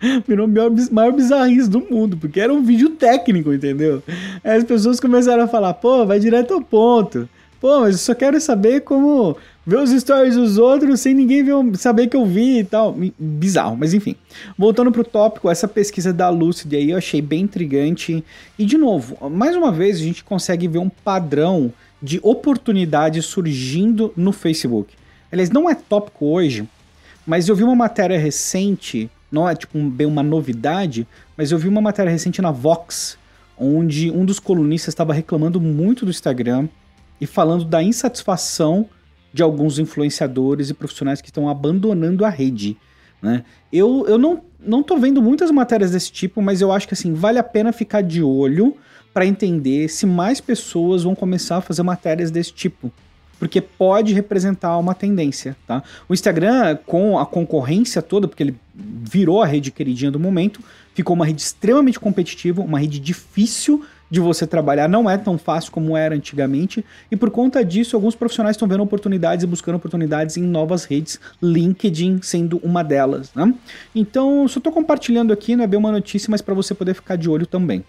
virou 0.26 0.46
o 0.46 0.50
maior, 0.50 0.70
maior 0.90 1.12
do 1.68 1.80
mundo, 1.80 2.16
porque 2.16 2.40
era 2.40 2.52
um 2.52 2.62
vídeo 2.62 2.90
técnico, 2.90 3.52
entendeu? 3.52 4.02
Aí 4.42 4.56
as 4.56 4.64
pessoas 4.64 4.98
começaram 4.98 5.44
a 5.44 5.48
falar, 5.48 5.74
pô, 5.74 6.06
vai 6.06 6.18
direto 6.18 6.54
ao 6.54 6.62
ponto. 6.62 7.28
Pô, 7.60 7.80
mas 7.80 7.92
eu 7.92 7.98
só 7.98 8.14
quero 8.14 8.40
saber 8.40 8.80
como 8.80 9.36
ver 9.66 9.76
os 9.76 9.90
stories 9.90 10.34
dos 10.34 10.56
outros 10.56 11.00
sem 11.00 11.12
ninguém 11.12 11.44
ver, 11.44 11.54
saber 11.76 12.06
que 12.06 12.16
eu 12.16 12.24
vi 12.24 12.60
e 12.60 12.64
tal. 12.64 12.96
Bizarro, 13.18 13.76
mas 13.76 13.92
enfim. 13.92 14.16
Voltando 14.56 14.90
pro 14.90 15.04
tópico, 15.04 15.50
essa 15.50 15.68
pesquisa 15.68 16.10
da 16.10 16.30
Lucid 16.30 16.74
aí 16.74 16.90
eu 16.90 16.96
achei 16.96 17.20
bem 17.20 17.42
intrigante. 17.42 18.24
E 18.58 18.64
de 18.64 18.78
novo, 18.78 19.28
mais 19.28 19.54
uma 19.54 19.70
vez 19.70 19.96
a 19.96 20.02
gente 20.02 20.24
consegue 20.24 20.66
ver 20.66 20.78
um 20.78 20.88
padrão 20.88 21.70
de 22.02 22.18
oportunidades 22.22 23.26
surgindo 23.26 24.10
no 24.16 24.32
Facebook. 24.32 24.94
Aliás, 25.30 25.50
não 25.50 25.68
é 25.68 25.74
tópico 25.74 26.26
hoje, 26.26 26.66
mas 27.26 27.46
eu 27.46 27.54
vi 27.54 27.62
uma 27.62 27.76
matéria 27.76 28.18
recente, 28.18 29.10
não 29.30 29.48
é 29.48 29.54
tipo 29.54 29.78
bem 29.90 30.06
uma 30.06 30.22
novidade, 30.22 31.06
mas 31.36 31.52
eu 31.52 31.58
vi 31.58 31.68
uma 31.68 31.80
matéria 31.80 32.10
recente 32.10 32.42
na 32.42 32.50
Vox, 32.50 33.18
onde 33.56 34.10
um 34.10 34.24
dos 34.24 34.38
colunistas 34.38 34.92
estava 34.92 35.12
reclamando 35.12 35.60
muito 35.60 36.04
do 36.04 36.10
Instagram 36.10 36.68
e 37.20 37.26
falando 37.26 37.64
da 37.64 37.82
insatisfação 37.82 38.88
de 39.32 39.42
alguns 39.42 39.78
influenciadores 39.78 40.70
e 40.70 40.74
profissionais 40.74 41.20
que 41.20 41.28
estão 41.28 41.48
abandonando 41.48 42.24
a 42.24 42.28
rede. 42.28 42.76
Né? 43.22 43.44
Eu, 43.72 44.06
eu 44.08 44.18
não, 44.18 44.42
não 44.58 44.82
tô 44.82 44.96
vendo 44.96 45.22
muitas 45.22 45.50
matérias 45.50 45.90
desse 45.90 46.10
tipo, 46.10 46.40
mas 46.40 46.60
eu 46.60 46.72
acho 46.72 46.88
que 46.88 46.94
assim, 46.94 47.12
vale 47.12 47.38
a 47.38 47.44
pena 47.44 47.72
ficar 47.72 48.02
de 48.02 48.22
olho 48.22 48.76
para 49.12 49.26
entender 49.26 49.88
se 49.88 50.06
mais 50.06 50.40
pessoas 50.40 51.02
vão 51.02 51.14
começar 51.14 51.58
a 51.58 51.60
fazer 51.60 51.82
matérias 51.82 52.30
desse 52.30 52.52
tipo. 52.52 52.92
Porque 53.40 53.60
pode 53.60 54.14
representar 54.14 54.78
uma 54.78 54.94
tendência, 54.94 55.56
tá? 55.66 55.82
O 56.08 56.14
Instagram, 56.14 56.78
com 56.86 57.18
a 57.18 57.26
concorrência 57.26 58.00
toda, 58.00 58.28
porque 58.28 58.44
ele 58.44 58.56
virou 58.74 59.42
a 59.42 59.46
rede 59.46 59.72
queridinha 59.72 60.12
do 60.12 60.20
momento, 60.20 60.60
ficou 60.94 61.16
uma 61.16 61.26
rede 61.26 61.42
extremamente 61.42 61.98
competitiva, 61.98 62.62
uma 62.62 62.78
rede 62.78 63.00
difícil 63.00 63.82
de 64.10 64.18
você 64.20 64.46
trabalhar 64.46 64.88
não 64.88 65.08
é 65.08 65.16
tão 65.16 65.38
fácil 65.38 65.70
como 65.70 65.96
era 65.96 66.14
antigamente, 66.14 66.84
e 67.10 67.16
por 67.16 67.30
conta 67.30 67.64
disso, 67.64 67.94
alguns 67.94 68.14
profissionais 68.14 68.56
estão 68.56 68.66
vendo 68.66 68.82
oportunidades 68.82 69.44
e 69.44 69.46
buscando 69.46 69.76
oportunidades 69.76 70.36
em 70.36 70.42
novas 70.42 70.84
redes, 70.84 71.20
LinkedIn 71.40 72.20
sendo 72.22 72.58
uma 72.58 72.82
delas. 72.82 73.32
Né? 73.34 73.54
Então, 73.94 74.46
só 74.48 74.58
estou 74.58 74.72
compartilhando 74.72 75.32
aqui, 75.32 75.54
não 75.54 75.64
é 75.64 75.66
bem 75.66 75.78
uma 75.78 75.92
notícia, 75.92 76.28
mas 76.30 76.42
para 76.42 76.54
você 76.54 76.74
poder 76.74 76.94
ficar 76.94 77.16
de 77.16 77.30
olho 77.30 77.46
também. 77.46 77.84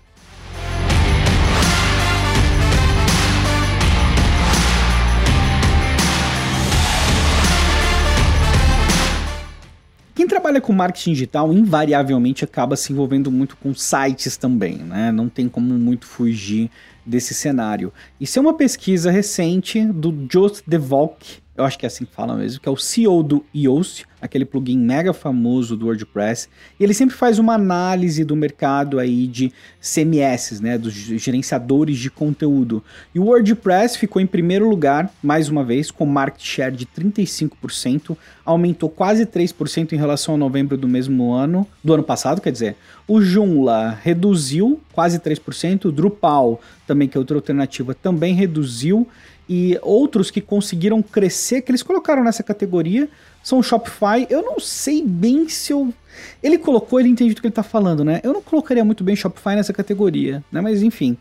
Quem 10.21 10.27
trabalha 10.27 10.61
com 10.61 10.71
marketing 10.71 11.13
digital 11.13 11.51
invariavelmente 11.51 12.43
acaba 12.43 12.75
se 12.75 12.93
envolvendo 12.93 13.31
muito 13.31 13.57
com 13.57 13.73
sites 13.73 14.37
também, 14.37 14.75
né? 14.75 15.11
Não 15.11 15.27
tem 15.27 15.49
como 15.49 15.73
muito 15.73 16.05
fugir 16.05 16.69
desse 17.03 17.33
cenário. 17.33 17.91
Isso 18.19 18.37
é 18.37 18.41
uma 18.43 18.53
pesquisa 18.53 19.09
recente 19.09 19.83
do 19.83 20.11
Jost 20.27 20.61
DeVolk, 20.67 21.39
eu 21.57 21.63
acho 21.63 21.75
que 21.79 21.87
é 21.87 21.87
assim 21.87 22.05
que 22.05 22.13
fala 22.13 22.35
mesmo, 22.35 22.61
que 22.61 22.69
é 22.69 22.71
o 22.71 22.77
CEO 22.77 23.23
do 23.23 23.43
Yoast, 23.55 24.05
aquele 24.21 24.45
plugin 24.45 24.77
mega 24.77 25.13
famoso 25.13 25.75
do 25.75 25.87
WordPress, 25.87 26.47
e 26.79 26.83
ele 26.83 26.93
sempre 26.93 27.15
faz 27.15 27.39
uma 27.39 27.55
análise 27.55 28.23
do 28.23 28.35
mercado 28.35 28.99
aí 28.99 29.27
de 29.27 29.51
CMS, 29.81 30.61
né, 30.61 30.77
dos 30.77 30.93
gerenciadores 30.93 31.97
de 31.97 32.11
conteúdo. 32.11 32.83
E 33.13 33.19
o 33.19 33.25
WordPress 33.25 33.97
ficou 33.97 34.21
em 34.21 34.27
primeiro 34.27 34.69
lugar, 34.69 35.11
mais 35.23 35.49
uma 35.49 35.63
vez, 35.63 35.89
com 35.89 36.05
market 36.05 36.43
share 36.43 36.75
de 36.75 36.85
35%, 36.85 38.15
aumentou 38.45 38.89
quase 38.89 39.25
3% 39.25 39.93
em 39.93 39.97
relação 39.97 40.35
a 40.35 40.37
novembro 40.37 40.77
do 40.77 40.87
mesmo 40.87 41.33
ano, 41.33 41.67
do 41.83 41.93
ano 41.93 42.03
passado, 42.03 42.41
quer 42.41 42.51
dizer. 42.51 42.75
O 43.07 43.21
Joomla 43.21 43.97
reduziu 44.01 44.79
quase 44.93 45.19
3%, 45.19 45.85
o 45.85 45.91
Drupal, 45.91 46.61
também 46.85 47.07
que 47.07 47.17
é 47.17 47.19
outra 47.19 47.37
alternativa, 47.37 47.93
também 47.93 48.33
reduziu 48.35 49.07
e 49.53 49.77
outros 49.81 50.31
que 50.31 50.39
conseguiram 50.39 51.01
crescer, 51.01 51.62
que 51.62 51.72
eles 51.72 51.84
colocaram 51.84 52.24
nessa 52.24 52.41
categoria, 52.41 53.10
são 53.43 53.60
o 53.60 53.63
Shopify. 53.63 54.25
Eu 54.29 54.41
não 54.41 54.62
sei 54.62 55.03
bem 55.05 55.50
se 55.50 55.74
eu. 55.74 55.93
Ele 56.41 56.58
colocou, 56.58 57.01
ele 57.01 57.10
entende 57.10 57.34
do 57.34 57.41
que 57.41 57.48
ele 57.48 57.51
está 57.51 57.62
falando, 57.62 58.01
né? 58.01 58.22
Eu 58.24 58.31
não 58.31 58.41
colocaria 58.41 58.86
muito 58.86 59.03
bem 59.03 59.13
Shopify 59.13 59.58
nessa 59.58 59.74
categoria, 59.74 60.41
né? 60.50 60.62
Mas 60.62 60.81
enfim. 60.81 61.17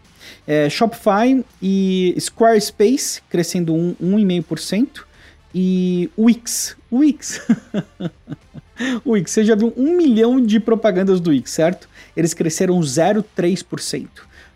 É, 0.47 0.71
Shopify 0.71 1.45
e 1.61 2.15
Squarespace 2.21 3.21
crescendo 3.29 3.75
1,5%. 3.75 5.01
E 5.53 6.09
Wix. 6.17 6.77
Wix. 6.93 7.45
Wix, 9.05 9.33
você 9.33 9.43
já 9.43 9.57
viu 9.57 9.75
um 9.77 9.97
milhão 9.97 10.41
de 10.41 10.61
propagandas 10.61 11.19
do 11.19 11.31
Wix, 11.31 11.51
certo? 11.51 11.89
Eles 12.17 12.33
cresceram 12.33 12.79
0,3%. 12.79 14.07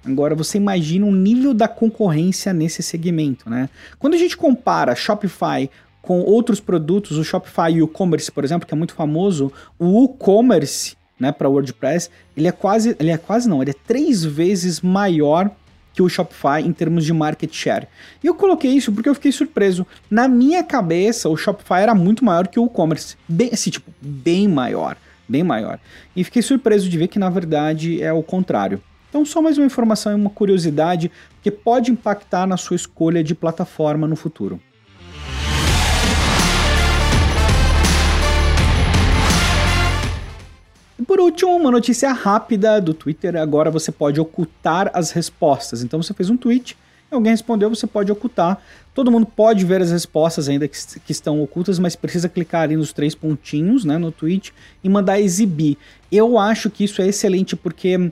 Agora 0.05 0.35
você 0.35 0.59
imagina 0.59 1.07
o 1.07 1.15
nível 1.15 1.55
da 1.55 1.67
concorrência 1.67 2.53
nesse 2.53 2.83
segmento, 2.83 3.49
né? 3.49 3.69
Quando 3.99 4.15
a 4.15 4.19
gente 4.19 4.37
compara 4.37 4.95
Shopify 4.95 5.71
com 6.03 6.21
outros 6.21 6.61
produtos, 6.61 7.17
o 7.17 7.25
Shopify 7.25 7.73
e 7.73 7.83
o 7.83 7.87
e-commerce, 7.87 8.31
por 8.31 8.45
exemplo, 8.45 8.69
que 8.69 8.75
é 8.75 8.77
muito 8.77 8.95
famoso, 8.95 9.51
o 9.79 10.05
e-commerce, 10.05 10.97
né, 11.19 11.33
para 11.33 11.49
WordPress, 11.49 12.11
ele 12.37 12.47
é 12.47 12.53
quase, 12.53 12.95
ele 13.01 13.11
é 13.11 13.17
quase 13.17 13.49
não, 13.49 13.63
ele 13.63 13.71
é 13.71 13.75
três 13.87 14.23
vezes 14.23 14.81
maior 14.81 15.51
que 15.95 16.03
o 16.03 16.09
Shopify 16.09 16.61
em 16.63 16.73
termos 16.73 17.05
de 17.05 17.13
market 17.13 17.51
share. 17.55 17.87
E 18.23 18.27
eu 18.27 18.35
coloquei 18.35 18.73
isso 18.73 18.93
porque 18.93 19.09
eu 19.09 19.15
fiquei 19.15 19.31
surpreso. 19.31 19.87
Na 20.11 20.27
minha 20.27 20.63
cabeça, 20.63 21.29
o 21.29 21.37
Shopify 21.37 21.81
era 21.81 21.95
muito 21.95 22.25
maior 22.25 22.49
que 22.49 22.59
o 22.59 22.67
e-commerce, 22.67 23.17
bem, 23.29 23.51
assim, 23.53 23.71
tipo, 23.71 23.91
bem 24.03 24.49
maior, 24.49 24.97
bem 25.29 25.45
maior. 25.45 25.79
E 26.15 26.25
fiquei 26.25 26.43
surpreso 26.43 26.89
de 26.89 26.99
ver 26.99 27.09
que 27.09 27.19
na 27.19 27.31
verdade 27.31 28.03
é 28.03 28.13
o 28.13 28.23
contrário. 28.23 28.83
Então, 29.15 29.25
só 29.25 29.41
mais 29.41 29.57
uma 29.57 29.67
informação 29.67 30.11
e 30.11 30.17
uma 30.17 30.29
curiosidade 30.29 31.09
que 31.41 31.49
pode 31.49 31.93
impactar 31.93 32.49
na 32.49 32.57
sua 32.57 32.75
escolha 32.75 33.23
de 33.23 33.33
plataforma 33.33 34.09
no 34.09 34.17
futuro. 34.17 34.61
E 40.99 41.05
por 41.05 41.21
último, 41.21 41.55
uma 41.55 41.71
notícia 41.71 42.11
rápida 42.13 42.81
do 42.81 42.93
Twitter. 42.93 43.37
Agora 43.37 43.71
você 43.71 43.93
pode 43.93 44.21
ocultar 44.21 44.91
as 44.93 45.13
respostas. 45.13 45.85
Então 45.85 46.03
você 46.03 46.13
fez 46.13 46.29
um 46.29 46.37
tweet, 46.37 46.77
alguém 47.09 47.31
respondeu, 47.31 47.71
você 47.71 47.87
pode 47.87 48.11
ocultar. 48.11 48.61
Todo 48.93 49.13
mundo 49.13 49.27
pode 49.27 49.65
ver 49.65 49.81
as 49.81 49.93
respostas 49.93 50.49
ainda 50.49 50.67
que, 50.67 50.77
que, 50.99 51.13
estão 51.13 51.41
ocultas, 51.41 51.79
mas 51.79 51.95
precisa 51.95 52.29
clicar 52.29 52.63
ali 52.63 52.75
nos 52.75 52.93
três 52.93 53.15
pontinhos 53.15 53.85
né, 53.85 53.97
no 53.97 54.11
tweet 54.11 54.53
e 54.83 54.89
mandar 54.89 55.21
exibir. 55.21 55.79
Eu 56.11 56.37
acho 56.37 56.69
que 56.69 56.83
isso 56.83 57.01
é 57.01 57.07
excelente 57.07 57.55
porque 57.55 58.11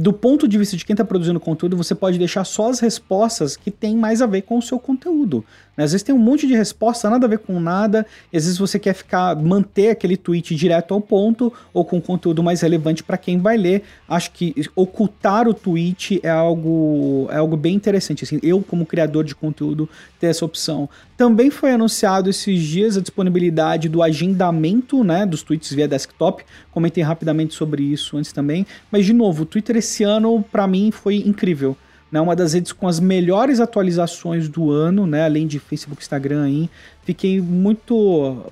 do 0.00 0.14
ponto 0.14 0.48
de 0.48 0.56
vista 0.56 0.78
de 0.78 0.84
quem 0.84 0.94
está 0.94 1.04
produzindo 1.04 1.38
conteúdo, 1.38 1.76
você 1.76 1.94
pode 1.94 2.18
deixar 2.18 2.44
só 2.44 2.70
as 2.70 2.80
respostas 2.80 3.54
que 3.54 3.70
tem 3.70 3.94
mais 3.94 4.22
a 4.22 4.26
ver 4.26 4.42
com 4.42 4.56
o 4.56 4.62
seu 4.62 4.78
conteúdo. 4.78 5.44
Né? 5.76 5.84
Às 5.84 5.92
vezes 5.92 6.02
tem 6.02 6.14
um 6.14 6.18
monte 6.18 6.46
de 6.46 6.54
resposta, 6.54 7.10
nada 7.10 7.26
a 7.26 7.28
ver 7.28 7.38
com 7.40 7.60
nada, 7.60 8.06
e 8.32 8.36
às 8.36 8.44
vezes 8.44 8.58
você 8.58 8.78
quer 8.78 8.94
ficar 8.94 9.36
manter 9.36 9.90
aquele 9.90 10.16
tweet 10.16 10.54
direto 10.54 10.94
ao 10.94 11.02
ponto 11.02 11.52
ou 11.72 11.84
com 11.84 12.00
conteúdo 12.00 12.42
mais 12.42 12.62
relevante 12.62 13.02
para 13.02 13.18
quem 13.18 13.38
vai 13.38 13.58
ler. 13.58 13.82
Acho 14.08 14.30
que 14.30 14.54
ocultar 14.74 15.46
o 15.46 15.52
tweet 15.52 16.18
é 16.22 16.30
algo 16.30 17.28
é 17.30 17.36
algo 17.36 17.56
bem 17.56 17.74
interessante. 17.74 18.24
Assim, 18.24 18.38
eu 18.42 18.62
como 18.62 18.86
criador 18.86 19.24
de 19.24 19.34
conteúdo 19.34 19.88
ter 20.18 20.28
essa 20.28 20.44
opção. 20.44 20.88
Também 21.16 21.50
foi 21.50 21.72
anunciado 21.72 22.30
esses 22.30 22.60
dias 22.62 22.96
a 22.96 23.00
disponibilidade 23.00 23.88
do 23.88 24.02
agendamento, 24.02 25.04
né, 25.04 25.26
dos 25.26 25.42
tweets 25.42 25.72
via 25.72 25.86
desktop. 25.86 26.42
Comentei 26.70 27.02
rapidamente 27.02 27.54
sobre 27.54 27.82
isso 27.82 28.16
antes 28.16 28.32
também, 28.32 28.66
mas 28.90 29.04
de 29.04 29.12
novo, 29.12 29.42
o 29.42 29.46
Twitter 29.46 29.76
esse 29.90 30.04
ano 30.04 30.44
para 30.50 30.66
mim 30.66 30.90
foi 30.90 31.16
incrível. 31.16 31.76
Né, 32.10 32.20
uma 32.20 32.34
das 32.34 32.54
redes 32.54 32.72
com 32.72 32.88
as 32.88 32.98
melhores 32.98 33.60
atualizações 33.60 34.48
do 34.48 34.72
ano, 34.72 35.06
né, 35.06 35.24
além 35.24 35.46
de 35.46 35.60
Facebook, 35.60 36.02
Instagram 36.02 36.42
aí. 36.42 36.70
Fiquei 37.04 37.40
muito. 37.40 38.42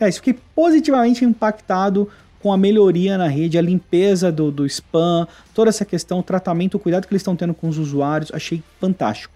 É, 0.00 0.10
fiquei 0.10 0.36
positivamente 0.56 1.24
impactado 1.24 2.08
com 2.40 2.52
a 2.52 2.56
melhoria 2.56 3.16
na 3.16 3.28
rede, 3.28 3.58
a 3.58 3.62
limpeza 3.62 4.32
do, 4.32 4.50
do 4.50 4.66
spam, 4.66 5.28
toda 5.54 5.68
essa 5.68 5.84
questão, 5.84 6.18
o 6.18 6.22
tratamento, 6.22 6.76
o 6.76 6.80
cuidado 6.80 7.06
que 7.06 7.12
eles 7.12 7.20
estão 7.20 7.36
tendo 7.36 7.54
com 7.54 7.68
os 7.68 7.78
usuários, 7.78 8.32
achei 8.34 8.62
fantástico. 8.80 9.32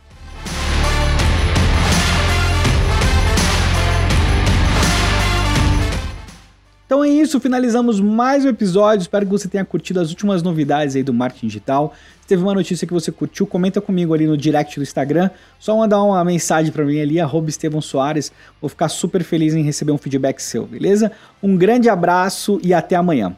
Então 6.87 7.03
é 7.03 7.09
isso, 7.09 7.41
finalizamos 7.41 7.99
mais 7.99 8.45
um 8.45 8.49
episódio. 8.49 9.01
Espero 9.01 9.25
que 9.25 9.33
você 9.33 9.49
tenha 9.49 9.65
curtido 9.65 10.01
as 10.01 10.11
últimas 10.11 10.43
novidades 10.43 10.95
aí 10.95 11.03
do 11.03 11.15
marketing 11.15 11.47
digital. 11.47 11.95
Se 12.21 12.29
teve 12.29 12.43
uma 12.43 12.53
notícia 12.53 12.87
que 12.87 12.93
você 12.93 13.11
curtiu, 13.11 13.47
comenta 13.47 13.81
comigo 13.81 14.13
ali 14.13 14.27
no 14.27 14.37
direct 14.37 14.79
do 14.79 14.83
Instagram. 14.83 15.31
Só 15.59 15.75
mandar 15.75 16.03
uma 16.03 16.23
mensagem 16.23 16.71
para 16.71 16.85
mim 16.85 17.01
ali, 17.01 17.17
Estevão 17.49 17.81
Soares. 17.81 18.31
Vou 18.61 18.69
ficar 18.69 18.91
super 18.91 19.25
feliz 19.25 19.55
em 19.55 19.63
receber 19.63 19.93
um 19.93 19.99
feedback 19.99 20.41
seu, 20.41 20.67
beleza? 20.67 21.11
Um 21.43 21.57
grande 21.57 21.89
abraço 21.89 22.61
e 22.63 22.75
até 22.75 22.97
amanhã. 22.97 23.35